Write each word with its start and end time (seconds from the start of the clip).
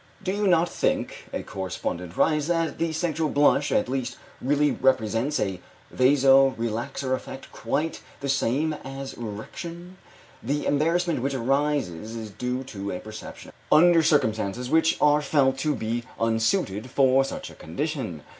"Do 0.23 0.31
you 0.33 0.47
not 0.47 0.67
think," 0.67 1.25
a 1.31 1.43
correspondent 1.43 2.17
writes, 2.17 2.47
"that 2.47 2.79
the 2.79 2.91
sexual 2.91 3.29
blush, 3.29 3.71
at 3.71 3.87
least, 3.87 4.17
really 4.41 4.71
represents 4.71 5.39
a 5.39 5.59
vaso 5.91 6.55
relaxor 6.57 7.13
effect 7.13 7.51
quite 7.51 8.01
the 8.19 8.27
same 8.27 8.73
as 8.83 9.13
erection? 9.13 9.97
The 10.41 10.65
embarrassment 10.65 11.21
which 11.21 11.35
arises 11.35 12.15
is 12.15 12.31
due 12.31 12.63
to 12.63 12.89
a 12.89 12.99
perception 12.99 13.49
of 13.51 13.53
this 13.53 13.59
fact 13.65 13.71
under 13.73 14.01
circumstances 14.01 14.71
which 14.71 14.97
are 14.99 15.21
felt 15.21 15.59
to 15.59 15.75
be 15.75 16.03
unsuited 16.19 16.89
for 16.89 17.23
such 17.23 17.51
a 17.51 17.53
condition. 17.53 18.23